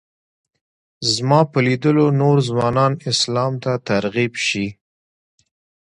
[1.13, 4.67] زما په لیدلو نور ځوانان اسلام ته ترغیب شي.